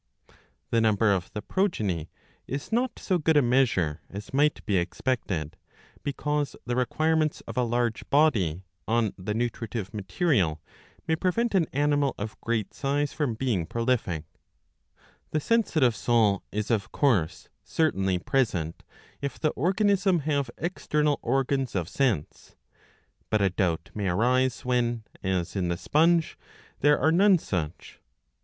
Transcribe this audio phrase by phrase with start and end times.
[0.71, 2.09] "'The number of the progeny
[2.47, 5.55] is not so good a measure as might be expected,
[6.01, 10.59] because the requirements of a large body on the nutritive material
[11.07, 14.23] may prevent an animal of great size from being prolific*
[15.29, 18.81] The sensitive soul is of course certainly present,
[19.21, 22.55] if the organism have external organs of sense.
[23.29, 26.39] But a doubt may arise when, as in the sponge,*
[26.79, 27.99] there are none such.